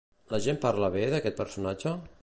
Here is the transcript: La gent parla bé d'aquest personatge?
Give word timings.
La 0.35 0.39
gent 0.45 0.57
parla 0.63 0.89
bé 0.97 1.05
d'aquest 1.13 1.39
personatge? 1.43 1.97